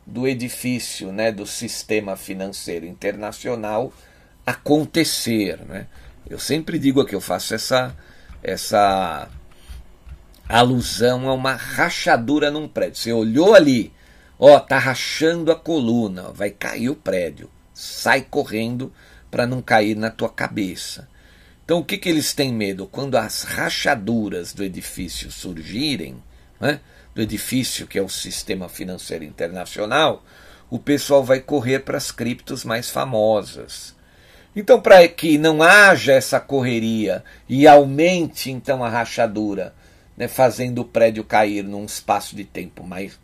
[0.05, 3.91] do edifício, né, do sistema financeiro internacional
[4.45, 5.87] acontecer, né?
[6.27, 7.95] Eu sempre digo aqui, eu faço essa,
[8.41, 9.29] essa
[10.49, 12.97] alusão a uma rachadura num prédio.
[12.97, 13.93] Você olhou ali,
[14.39, 17.49] ó, tá rachando a coluna, vai cair o prédio.
[17.73, 18.91] Sai correndo
[19.29, 21.07] para não cair na tua cabeça.
[21.63, 22.87] Então o que, que eles têm medo?
[22.87, 26.23] Quando as rachaduras do edifício surgirem,
[26.59, 26.79] né,
[27.13, 30.23] do edifício que é o sistema financeiro internacional,
[30.69, 33.94] o pessoal vai correr para as criptos mais famosas.
[34.55, 39.73] Então, para que não haja essa correria e aumente então a rachadura
[40.15, 43.19] né, fazendo o prédio cair num espaço de tempo mais,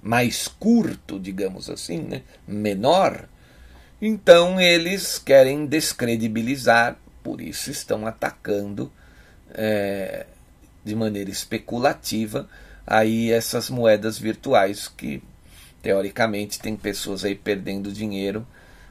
[0.00, 3.28] mais curto, digamos assim, né, menor,
[4.00, 8.92] então eles querem descredibilizar, por isso estão atacando
[9.52, 10.26] é,
[10.84, 12.48] de maneira especulativa
[12.86, 15.22] aí essas moedas virtuais que
[15.82, 18.46] teoricamente tem pessoas aí perdendo dinheiro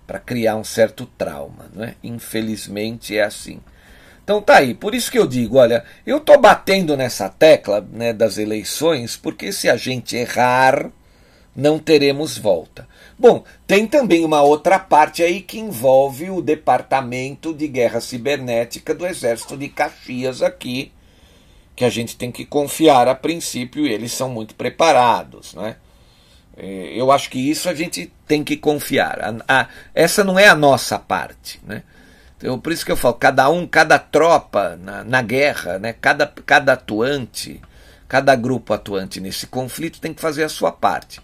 [0.07, 1.95] para criar um certo trauma, não é?
[2.01, 3.59] Infelizmente é assim.
[4.23, 8.11] Então tá aí, por isso que eu digo, olha, eu tô batendo nessa tecla, né,
[8.11, 10.89] das eleições, porque se a gente errar,
[11.55, 12.87] não teremos volta.
[13.17, 19.07] Bom, tem também uma outra parte aí que envolve o Departamento de Guerra Cibernética do
[19.07, 20.91] Exército de Caxias aqui,
[21.75, 25.77] que a gente tem que confiar a princípio, e eles são muito preparados, né?
[26.57, 29.19] Eu acho que isso a gente tem que confiar.
[29.21, 31.83] A, a, essa não é a nossa parte, né?
[32.37, 35.93] Então, por isso que eu falo, cada um, cada tropa na, na guerra, né?
[35.99, 37.59] cada, cada atuante,
[38.07, 41.19] cada grupo atuante nesse conflito tem que fazer a sua parte.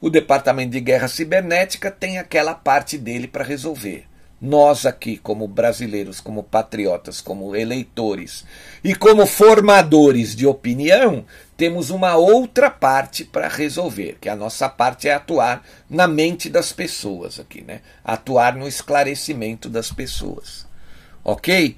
[0.00, 4.06] O Departamento de Guerra Cibernética tem aquela parte dele para resolver.
[4.40, 8.44] Nós aqui, como brasileiros, como patriotas, como eleitores
[8.82, 11.24] e como formadores de opinião,
[11.56, 16.72] temos uma outra parte para resolver, que a nossa parte é atuar na mente das
[16.72, 17.80] pessoas aqui, né?
[18.04, 20.66] Atuar no esclarecimento das pessoas.
[21.22, 21.76] OK?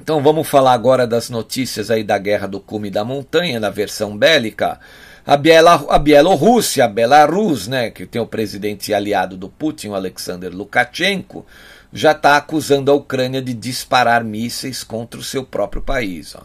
[0.00, 4.16] Então vamos falar agora das notícias aí da guerra do cume da montanha, na versão
[4.16, 4.80] bélica.
[5.26, 9.94] A, Biela, a Bielorrússia, a Belarus, né, que tem o presidente aliado do Putin, o
[9.94, 11.46] Alexander Lukashenko,
[11.92, 16.34] já está acusando a Ucrânia de disparar mísseis contra o seu próprio país.
[16.34, 16.42] Ó.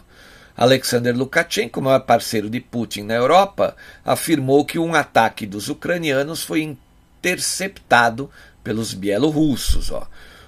[0.60, 6.60] Alexander Lukashenko, maior parceiro de Putin na Europa, afirmou que um ataque dos ucranianos foi
[6.60, 8.30] interceptado
[8.62, 9.90] pelos bielorrussos.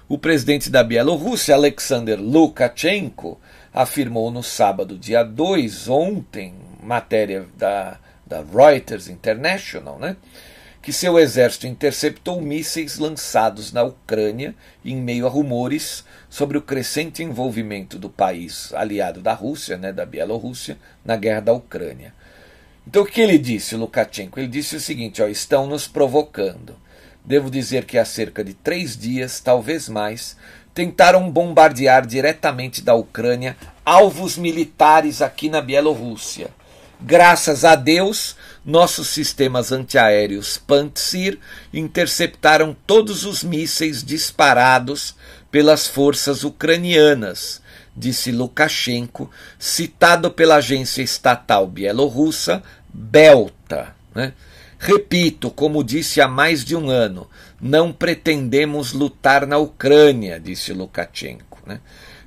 [0.07, 3.39] O presidente da Bielorrússia, Alexander Lukashenko,
[3.73, 10.15] afirmou no sábado, dia 2, ontem, matéria da da Reuters International, né,
[10.81, 17.21] que seu exército interceptou mísseis lançados na Ucrânia em meio a rumores sobre o crescente
[17.21, 22.11] envolvimento do país aliado da Rússia, né, da Bielorrússia, na guerra da Ucrânia.
[22.87, 24.39] Então o que ele disse, Lukashenko?
[24.39, 26.75] Ele disse o seguinte: ó, estão nos provocando.
[27.23, 30.35] Devo dizer que há cerca de três dias, talvez mais,
[30.73, 36.49] tentaram bombardear diretamente da Ucrânia alvos militares aqui na Bielorrússia.
[36.99, 41.37] Graças a Deus, nossos sistemas antiaéreos Pantsir
[41.71, 45.15] interceptaram todos os mísseis disparados
[45.53, 47.61] pelas forças ucranianas,
[47.95, 53.95] disse Lukashenko, citado pela agência estatal bielorrussa Belta.
[54.15, 54.33] Né?
[54.79, 57.29] Repito, como disse há mais de um ano,
[57.61, 61.59] não pretendemos lutar na Ucrânia, disse Lukashenko.
[61.67, 61.79] Né?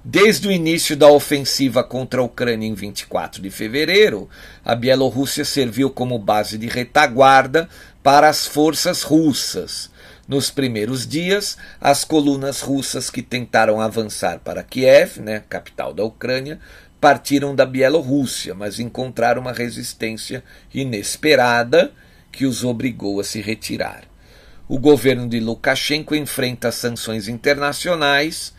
[0.05, 4.31] Desde o início da ofensiva contra a Ucrânia em 24 de fevereiro,
[4.65, 7.69] a Bielorrússia serviu como base de retaguarda
[8.05, 9.91] para as forças russas.
[10.29, 16.59] Nos primeiros dias, as colunas russas que tentaram avançar para Kiev, né, capital da Ucrânia,
[17.01, 20.43] partiram da Bielorrússia, mas encontraram uma resistência
[20.75, 21.93] inesperada
[22.33, 24.03] que os obrigou a se retirar.
[24.69, 28.53] O governo de Lukashenko enfrenta sanções internacionais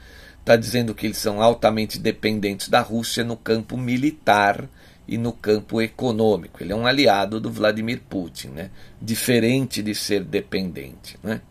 [0.48, 4.70] está dizendo que eles são altamente dependentes da Rússia no campo militar
[5.06, 6.64] e no campo econômico.
[6.64, 8.70] Ele é um aliado do Vladimir Putin, né?
[9.02, 11.20] diferente de ser dependente.
[11.22, 11.42] Né?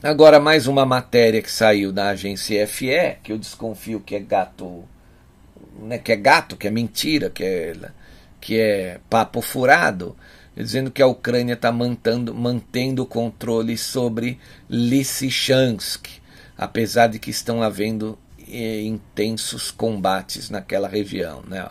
[0.00, 4.84] Agora, mais uma matéria que saiu da agência FE, que eu desconfio que é gato,
[5.80, 7.74] né, que é gato, que é mentira, que é,
[8.40, 10.16] que é papo furado,
[10.56, 14.38] dizendo que a Ucrânia está mantendo, mantendo o controle sobre
[14.70, 16.06] Lysychansk,
[16.56, 18.16] apesar de que estão havendo
[18.48, 21.42] eh, intensos combates naquela região.
[21.42, 21.68] Né?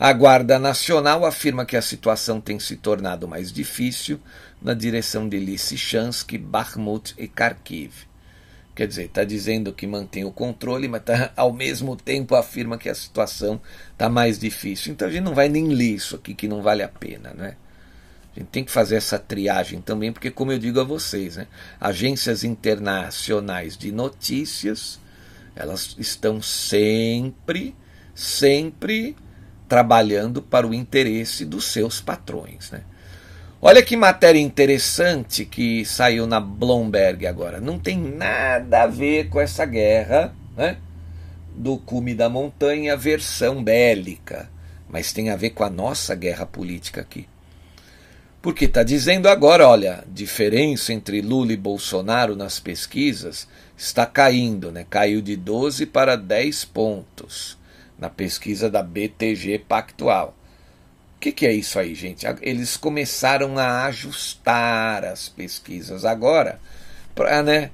[0.00, 4.18] A Guarda Nacional afirma que a situação tem se tornado mais difícil
[4.62, 7.92] na direção de Lysychansk, Bakhmut e Kharkiv.
[8.74, 12.88] Quer dizer, está dizendo que mantém o controle, mas tá, ao mesmo tempo afirma que
[12.88, 13.60] a situação
[13.92, 14.92] está mais difícil.
[14.92, 17.34] Então a gente não vai nem ler isso aqui, que não vale a pena.
[17.34, 17.56] Né?
[18.34, 21.46] A gente tem que fazer essa triagem também, porque, como eu digo a vocês, né,
[21.78, 24.98] agências internacionais de notícias,
[25.54, 27.76] elas estão sempre,
[28.14, 29.14] sempre
[29.68, 32.70] trabalhando para o interesse dos seus patrões.
[32.70, 32.84] Né?
[33.64, 37.60] Olha que matéria interessante que saiu na Bloomberg agora.
[37.60, 40.78] Não tem nada a ver com essa guerra né,
[41.54, 44.50] do cume da montanha, versão bélica,
[44.88, 47.28] mas tem a ver com a nossa guerra política aqui.
[48.42, 53.46] Porque está dizendo agora, olha, diferença entre Lula e Bolsonaro nas pesquisas
[53.76, 54.84] está caindo, né?
[54.90, 57.56] Caiu de 12 para 10 pontos.
[57.96, 60.36] na pesquisa da BTG Pactual.
[61.22, 62.26] Que, que é isso aí, gente?
[62.40, 66.58] Eles começaram a ajustar as pesquisas agora
[67.14, 67.70] para né,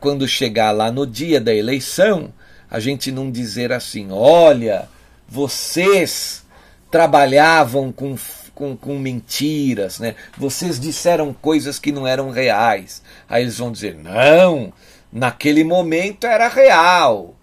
[0.00, 2.34] quando chegar lá no dia da eleição,
[2.68, 4.88] a gente não dizer assim: olha,
[5.28, 6.44] vocês
[6.90, 8.16] trabalhavam com
[8.52, 10.16] com, com mentiras, né?
[10.36, 13.00] Vocês disseram coisas que não eram reais.
[13.28, 14.72] Aí eles vão dizer: não,
[15.12, 17.36] naquele momento era real.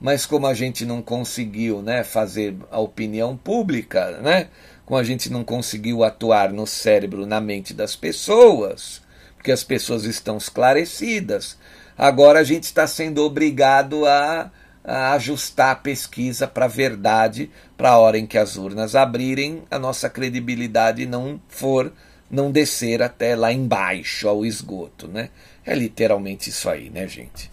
[0.00, 4.48] Mas como a gente não conseguiu né, fazer a opinião pública, né,
[4.90, 9.00] como a gente não conseguiu atuar no cérebro, na mente das pessoas,
[9.36, 11.56] porque as pessoas estão esclarecidas,
[11.96, 14.50] agora a gente está sendo obrigado a
[14.82, 19.62] a ajustar a pesquisa para a verdade, para a hora em que as urnas abrirem,
[19.70, 21.92] a nossa credibilidade não for,
[22.28, 25.06] não descer até lá embaixo, ao esgoto.
[25.06, 25.28] Né?
[25.64, 27.50] É literalmente isso aí, né, gente?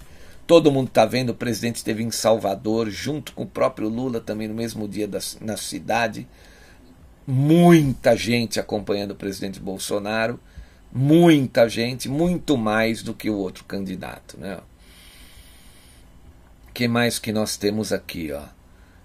[0.47, 4.47] Todo mundo está vendo, o presidente esteve em Salvador, junto com o próprio Lula, também
[4.47, 6.25] no mesmo dia da, na cidade.
[7.27, 10.39] Muita gente acompanhando o presidente Bolsonaro,
[10.91, 14.39] muita gente, muito mais do que o outro candidato.
[14.39, 14.57] Né?
[16.77, 18.43] que mais que nós temos aqui, ó?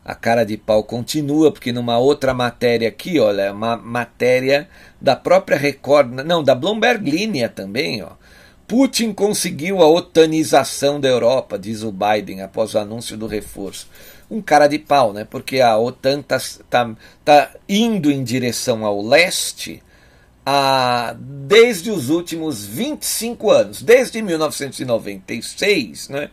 [0.04, 4.68] A cara de pau continua, porque numa outra matéria aqui, olha, uma matéria
[5.00, 8.10] da própria Record, não, da Bloomberg Linha também, ó.
[8.68, 13.88] Putin conseguiu a otanização da Europa, diz o Biden após o anúncio do reforço.
[14.32, 15.24] Um cara de pau, né?
[15.24, 16.38] Porque a OTAN está
[16.70, 16.90] tá,
[17.24, 19.82] tá indo em direção ao leste
[20.44, 26.30] a, desde os últimos 25 anos, desde 1996, né?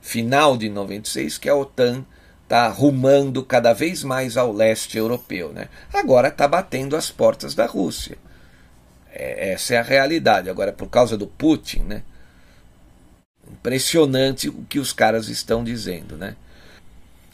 [0.00, 2.04] final de 96 que a OTAN
[2.44, 5.52] está rumando cada vez mais ao leste europeu.
[5.52, 5.68] Né?
[5.92, 8.16] Agora está batendo as portas da Rússia.
[9.12, 10.48] É, essa é a realidade.
[10.48, 12.02] Agora, por causa do Putin, né?
[13.50, 16.16] impressionante o que os caras estão dizendo.
[16.16, 16.36] Né?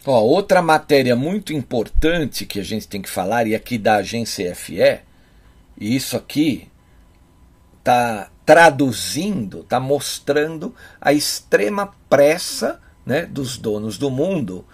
[0.06, 4.54] Ó, outra matéria muito importante que a gente tem que falar, e aqui da agência
[4.54, 5.00] FE,
[5.78, 6.68] e isso aqui
[7.78, 14.64] está traduzindo, está mostrando a extrema pressa né, dos donos do mundo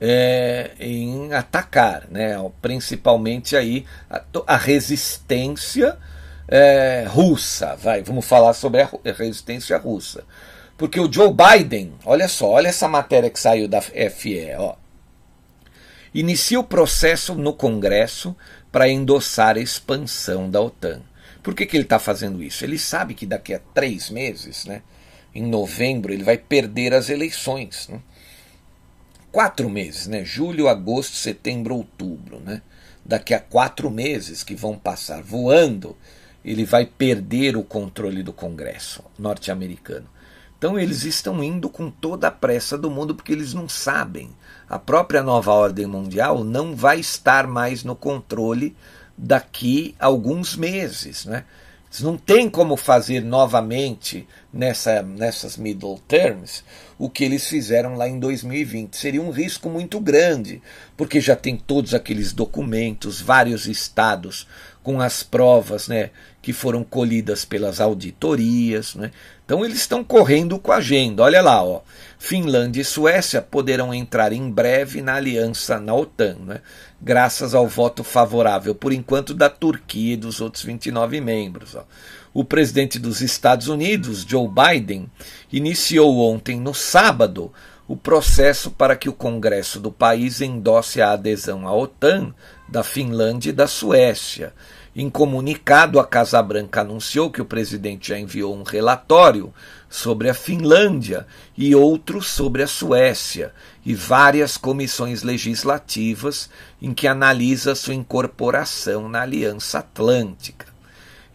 [0.00, 5.96] é, em atacar, né, principalmente aí a, a resistência
[6.48, 7.76] é, russa.
[7.76, 10.24] Vai, vamos falar sobre a resistência russa.
[10.76, 14.79] Porque o Joe Biden, olha só, olha essa matéria que saiu da FE, ó.
[16.12, 18.34] Inicia o processo no Congresso
[18.72, 21.02] para endossar a expansão da OTAN.
[21.42, 22.64] Por que, que ele está fazendo isso?
[22.64, 24.82] Ele sabe que daqui a três meses, né,
[25.34, 27.88] em novembro, ele vai perder as eleições.
[27.88, 28.00] Né?
[29.30, 30.24] Quatro meses, né?
[30.24, 32.40] julho, agosto, setembro, outubro.
[32.40, 32.60] Né?
[33.04, 35.96] Daqui a quatro meses que vão passar voando,
[36.44, 40.08] ele vai perder o controle do Congresso norte-americano.
[40.58, 44.30] Então eles estão indo com toda a pressa do mundo porque eles não sabem.
[44.70, 48.76] A própria nova ordem mundial não vai estar mais no controle
[49.18, 51.26] daqui a alguns meses.
[51.26, 51.44] Né?
[52.00, 56.62] não tem como fazer novamente nessa, nessas middle terms
[56.96, 58.96] o que eles fizeram lá em 2020.
[58.96, 60.62] Seria um risco muito grande,
[60.96, 64.46] porque já tem todos aqueles documentos, vários estados
[64.82, 66.10] com as provas né,
[66.40, 68.94] que foram colhidas pelas auditorias.
[68.94, 69.10] Né?
[69.44, 71.24] Então eles estão correndo com a agenda.
[71.24, 71.80] Olha lá, ó.
[72.22, 76.60] Finlândia e Suécia poderão entrar em breve na aliança na OTAN, né?
[77.00, 81.74] graças ao voto favorável, por enquanto, da Turquia e dos outros 29 membros.
[81.74, 81.82] Ó.
[82.34, 85.10] O presidente dos Estados Unidos, Joe Biden,
[85.50, 87.50] iniciou ontem, no sábado,
[87.88, 92.34] o processo para que o Congresso do país endosse a adesão à OTAN
[92.68, 94.52] da Finlândia e da Suécia.
[94.94, 99.54] Em comunicado, a Casa Branca anunciou que o presidente já enviou um relatório
[99.90, 101.26] sobre a Finlândia
[101.58, 103.52] e outro sobre a Suécia,
[103.84, 106.48] e várias comissões legislativas
[106.80, 110.66] em que analisa sua incorporação na Aliança Atlântica.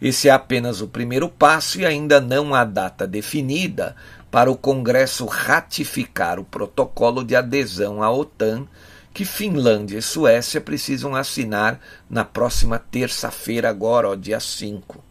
[0.00, 3.94] Esse é apenas o primeiro passo e ainda não há data definida
[4.30, 8.66] para o Congresso ratificar o protocolo de adesão à OTAN
[9.12, 15.05] que Finlândia e Suécia precisam assinar na próxima terça-feira, agora, ó, dia 5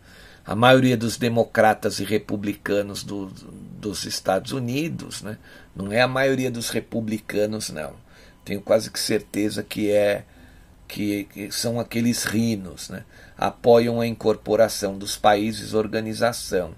[0.46, 5.38] a maioria dos democratas e republicanos do, dos Estados Unidos, né?
[5.76, 7.94] não é a maioria dos republicanos, não.
[8.44, 10.24] Tenho quase que certeza que é
[10.88, 13.04] que, que são aqueles rinos, né?
[13.36, 16.76] apoiam a incorporação dos países organização.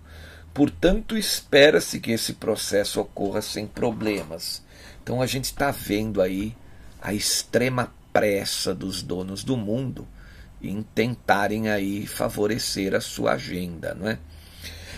[0.54, 4.64] Portanto, espera-se que esse processo ocorra sem problemas.
[5.04, 6.56] Então a gente está vendo aí
[7.02, 10.08] a extrema pressa dos donos do mundo
[10.62, 14.20] em tentarem aí favorecer a sua agenda, não é?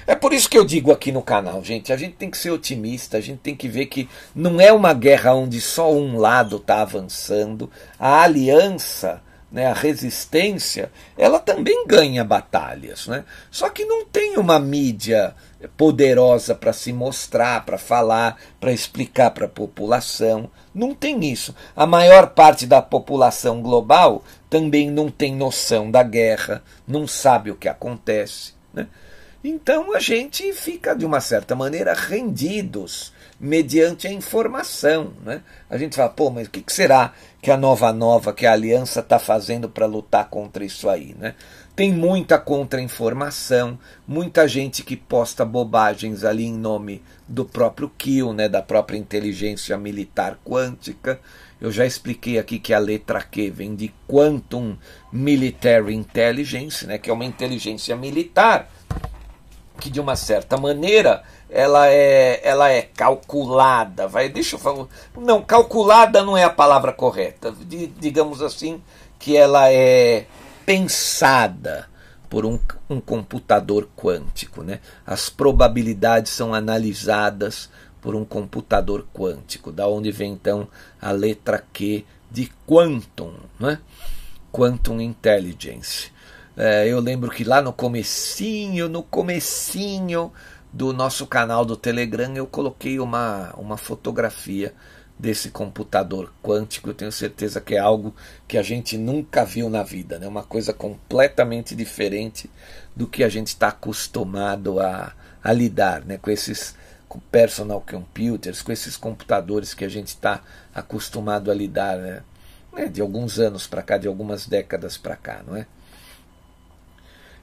[0.08, 2.50] É por isso que eu digo aqui no canal, gente, a gente tem que ser
[2.50, 6.58] otimista, a gente tem que ver que não é uma guerra onde só um lado
[6.58, 13.08] está avançando, a aliança né, a resistência, ela também ganha batalhas.
[13.08, 13.24] Né?
[13.50, 15.36] Só que não tem uma mídia
[15.76, 20.50] poderosa para se mostrar, para falar, para explicar para a população.
[20.74, 21.54] Não tem isso.
[21.76, 27.56] A maior parte da população global também não tem noção da guerra, não sabe o
[27.56, 28.54] que acontece.
[28.74, 28.88] Né?
[29.44, 35.14] Então a gente fica, de uma certa maneira, rendidos mediante a informação.
[35.24, 35.42] Né?
[35.70, 39.00] A gente fala, pô, mas o que será que a Nova Nova, que a Aliança
[39.00, 41.16] está fazendo para lutar contra isso aí?
[41.18, 41.36] Né?
[41.80, 48.50] Tem muita contra-informação, muita gente que posta bobagens ali em nome do próprio Kill, né,
[48.50, 51.22] da própria inteligência militar quântica.
[51.62, 54.76] Eu já expliquei aqui que a letra Q vem de Quantum
[55.10, 58.70] Military Intelligence, né, que é uma inteligência militar
[59.80, 64.86] que de uma certa maneira ela é, ela é calculada, vai, deixa eu falar,
[65.18, 67.56] não, calculada não é a palavra correta,
[67.98, 68.82] digamos assim,
[69.18, 70.26] que ela é
[70.70, 71.90] pensada
[72.30, 74.80] por um, um computador quântico, né?
[75.04, 80.68] As probabilidades são analisadas por um computador quântico, da onde vem então
[81.02, 83.80] a letra Q de quantum, né?
[84.52, 86.12] Quantum Intelligence.
[86.56, 90.32] É, eu lembro que lá no comecinho, no comecinho
[90.72, 94.72] do nosso canal do Telegram, eu coloquei uma, uma fotografia
[95.20, 96.90] desse computador quântico.
[96.90, 98.16] Eu tenho certeza que é algo
[98.48, 100.26] que a gente nunca viu na vida, né?
[100.26, 102.50] uma coisa completamente diferente
[102.96, 105.14] do que a gente está acostumado a,
[105.44, 106.18] a lidar né?
[106.18, 106.74] com esses
[107.30, 110.42] personal computers, com esses computadores que a gente está
[110.74, 112.24] acostumado a lidar né?
[112.78, 115.66] É, de alguns anos para cá, de algumas décadas para cá, não é?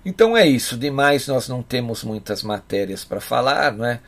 [0.04, 4.00] Então é isso, demais nós não temos muitas matérias para falar, não é?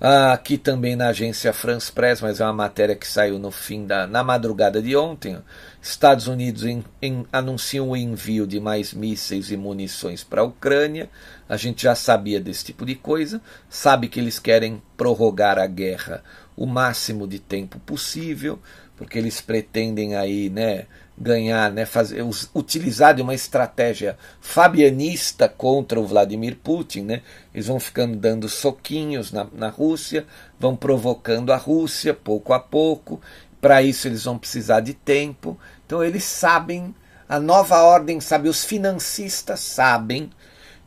[0.00, 3.84] Ah, aqui também na agência France Press, mas é uma matéria que saiu no fim
[3.84, 5.36] da na madrugada de ontem.
[5.82, 6.62] Estados Unidos
[7.02, 11.10] em, anunciam o envio de mais mísseis e munições para a Ucrânia.
[11.48, 16.22] A gente já sabia desse tipo de coisa, sabe que eles querem prorrogar a guerra
[16.58, 18.58] o máximo de tempo possível,
[18.96, 20.86] porque eles pretendem aí, né,
[21.16, 22.20] ganhar, né, fazer,
[22.52, 27.02] utilizar de uma estratégia fabianista contra o Vladimir Putin.
[27.02, 27.22] Né?
[27.54, 30.26] Eles vão ficando dando soquinhos na, na Rússia,
[30.58, 33.20] vão provocando a Rússia pouco a pouco.
[33.60, 35.56] Para isso eles vão precisar de tempo.
[35.86, 36.92] Então eles sabem,
[37.28, 40.28] a nova ordem sabe, os financistas sabem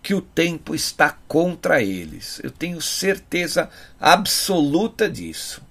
[0.02, 2.40] que o tempo está contra eles.
[2.44, 5.62] Eu tenho certeza absoluta disso.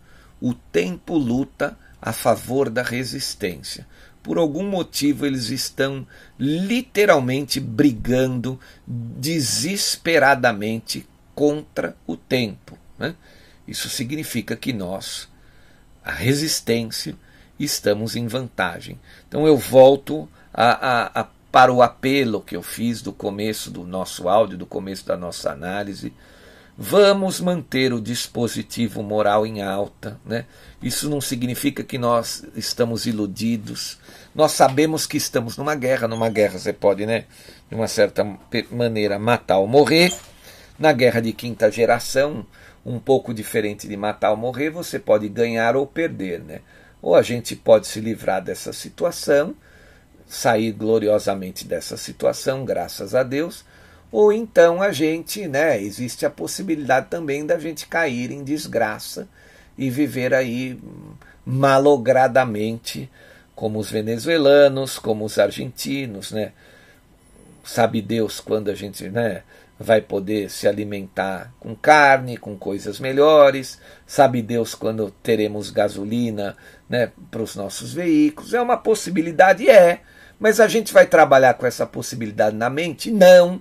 [0.41, 3.87] O tempo luta a favor da resistência
[4.23, 6.07] por algum motivo eles estão
[6.39, 11.05] literalmente brigando desesperadamente
[11.35, 12.79] contra o tempo.
[12.99, 13.17] Né?
[13.67, 15.29] Isso significa que nós,
[16.05, 17.17] a resistência,
[17.59, 19.01] estamos em vantagem.
[19.27, 23.85] Então eu volto a, a, a, para o apelo que eu fiz do começo do
[23.85, 26.13] nosso áudio, do começo da nossa análise
[26.83, 30.19] Vamos manter o dispositivo moral em alta.
[30.25, 30.47] Né?
[30.83, 33.99] Isso não significa que nós estamos iludidos.
[34.35, 36.09] Nós sabemos que estamos numa guerra.
[36.09, 37.27] Numa guerra você pode, né,
[37.69, 38.27] de uma certa
[38.71, 40.11] maneira, matar ou morrer.
[40.79, 42.47] Na guerra de quinta geração,
[42.83, 46.41] um pouco diferente de matar ou morrer, você pode ganhar ou perder.
[46.41, 46.61] Né?
[47.03, 49.55] Ou a gente pode se livrar dessa situação,
[50.31, 53.65] sair gloriosamente dessa situação, graças a Deus
[54.13, 59.29] ou então a gente, né, existe a possibilidade também da gente cair em desgraça
[59.79, 60.79] e viver aí
[61.47, 63.09] malogradamente,
[63.55, 66.53] como os venezuelanos, como os argentinos, né?
[67.63, 69.43] Sabe Deus quando a gente, né,
[69.79, 73.79] vai poder se alimentar com carne, com coisas melhores.
[74.07, 76.57] Sabe Deus quando teremos gasolina,
[76.89, 78.55] né, para os nossos veículos.
[78.55, 80.01] É uma possibilidade, é.
[80.41, 83.11] Mas a gente vai trabalhar com essa possibilidade na mente?
[83.11, 83.61] Não.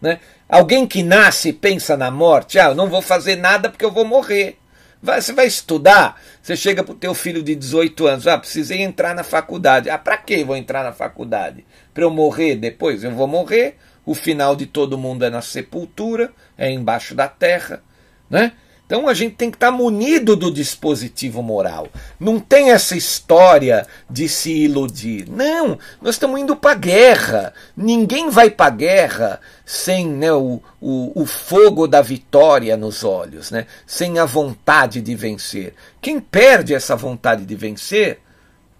[0.00, 0.20] Né?
[0.46, 4.04] Alguém que nasce pensa na morte, ah, eu não vou fazer nada porque eu vou
[4.04, 4.58] morrer.
[5.02, 8.82] Vai, você vai estudar, você chega para o teu filho de 18 anos, ah, precisei
[8.82, 9.88] entrar na faculdade.
[9.88, 11.64] Ah, para que vou entrar na faculdade?
[11.94, 13.02] Para eu morrer depois?
[13.02, 17.82] Eu vou morrer, o final de todo mundo é na sepultura, é embaixo da terra,
[18.28, 18.52] né?
[18.90, 21.86] Então a gente tem que estar munido do dispositivo moral.
[22.18, 25.28] Não tem essa história de se iludir.
[25.30, 27.54] Não, nós estamos indo para a guerra.
[27.76, 33.68] Ninguém vai para guerra sem né, o, o, o, fogo da vitória nos olhos, né?
[33.86, 35.72] sem a vontade de vencer.
[36.00, 38.18] Quem perde essa vontade de vencer,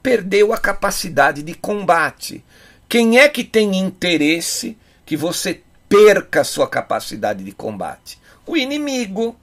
[0.02, 2.42] perdeu a capacidade de combate.
[2.88, 8.18] Quem é que tem interesse que você perca a sua capacidade de combate?
[8.44, 9.36] O inimigo.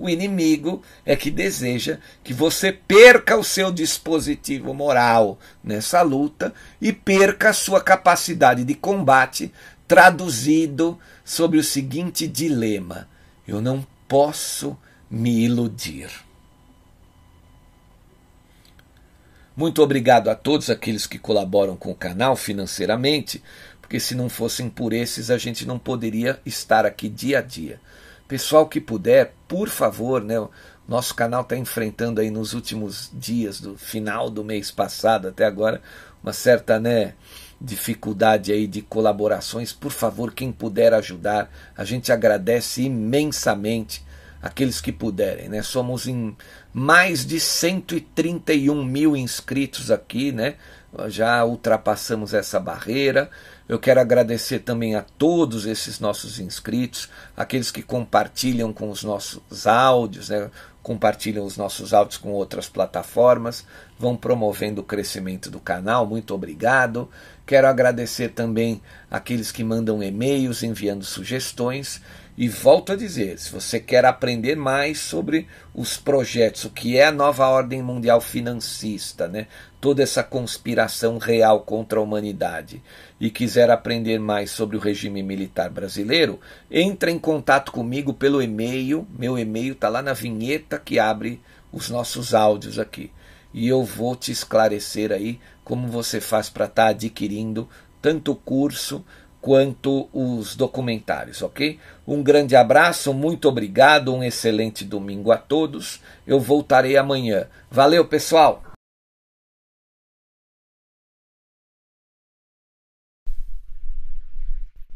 [0.00, 6.90] O inimigo é que deseja que você perca o seu dispositivo moral nessa luta e
[6.90, 9.52] perca a sua capacidade de combate,
[9.86, 13.06] traduzido sobre o seguinte dilema:
[13.46, 14.74] eu não posso
[15.10, 16.08] me iludir.
[19.54, 23.42] Muito obrigado a todos aqueles que colaboram com o canal financeiramente,
[23.82, 27.78] porque se não fossem por esses a gente não poderia estar aqui dia a dia.
[28.30, 30.36] Pessoal que puder, por favor, né?
[30.86, 35.82] Nosso canal está enfrentando aí nos últimos dias do final do mês passado até agora
[36.22, 37.14] uma certa né,
[37.60, 39.72] dificuldade aí de colaborações.
[39.72, 44.06] Por favor, quem puder ajudar, a gente agradece imensamente
[44.40, 45.48] aqueles que puderem.
[45.48, 45.60] Né?
[45.60, 46.36] Somos em
[46.72, 50.54] mais de 131 mil inscritos aqui, né?
[51.08, 53.28] já ultrapassamos essa barreira.
[53.70, 59.64] Eu quero agradecer também a todos esses nossos inscritos, aqueles que compartilham com os nossos
[59.64, 60.50] áudios, né?
[60.82, 63.64] compartilham os nossos áudios com outras plataformas,
[63.96, 66.04] vão promovendo o crescimento do canal.
[66.04, 67.08] Muito obrigado.
[67.46, 72.02] Quero agradecer também aqueles que mandam e-mails enviando sugestões
[72.36, 77.04] e volto a dizer, se você quer aprender mais sobre os projetos, o que é
[77.04, 79.46] a nova ordem mundial financista, né?
[79.80, 82.82] toda essa conspiração real contra a humanidade,
[83.18, 86.38] e quiser aprender mais sobre o regime militar brasileiro,
[86.70, 89.06] entre em contato comigo pelo e-mail.
[89.18, 91.40] Meu e-mail está lá na vinheta que abre
[91.72, 93.10] os nossos áudios aqui.
[93.52, 97.68] E eu vou te esclarecer aí como você faz para estar tá adquirindo
[98.00, 99.04] tanto o curso
[99.40, 101.78] quanto os documentários, ok?
[102.06, 106.00] Um grande abraço, muito obrigado, um excelente domingo a todos.
[106.26, 107.46] Eu voltarei amanhã.
[107.70, 108.62] Valeu, pessoal!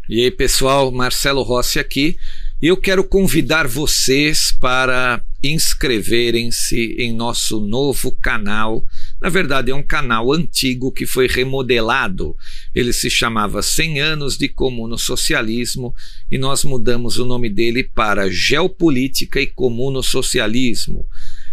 [0.07, 2.19] E aí, pessoal, Marcelo Rossi aqui.
[2.61, 5.23] Eu quero convidar vocês para
[5.53, 8.85] inscreverem-se em nosso novo canal.
[9.21, 12.37] Na verdade, é um canal antigo que foi remodelado.
[12.75, 15.95] Ele se chamava 100 anos de comuno socialismo
[16.31, 21.07] e nós mudamos o nome dele para Geopolítica e Comuno Socialismo.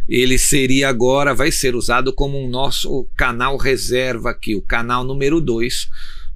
[0.07, 5.39] Ele seria agora, vai ser usado como um nosso canal reserva aqui, o canal número
[5.39, 5.89] 2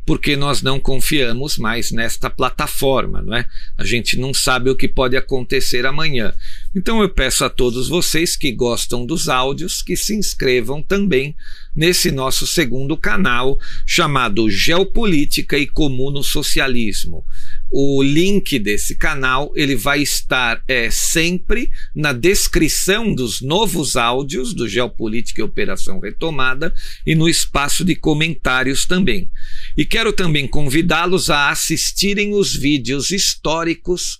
[0.06, 3.45] porque nós não confiamos mais nesta plataforma, não é?
[3.76, 6.32] A gente não sabe o que pode acontecer amanhã.
[6.76, 11.34] Então eu peço a todos vocês que gostam dos áudios que se inscrevam também
[11.73, 17.26] nesse nosso segundo canal chamado Geopolítica e Comuno Socialismo.
[17.71, 24.67] O link desse canal ele vai estar é, sempre na descrição dos novos áudios do
[24.67, 26.73] Geopolítica e Operação Retomada
[27.05, 29.30] e no espaço de comentários também.
[29.78, 34.19] E quero também convidá-los a assistirem os vídeos históricos